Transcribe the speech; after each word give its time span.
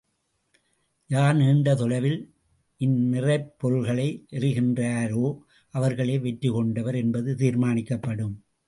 யார் 1.09 1.35
நீண்ட 1.35 1.75
தொலைவில் 1.75 2.17
இந்நிறைப் 2.81 3.53
பொருள்களை 3.57 4.07
எறிகின்றனரோ 4.31 5.25
அவர்களே 5.73 6.19
வெற்றி 6.19 6.49
கொண்டவர் 6.49 6.95
என்பது 6.95 7.33
தீர்மானிக்கப்படும். 7.33 8.35